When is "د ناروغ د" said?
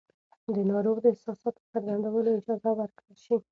0.55-1.05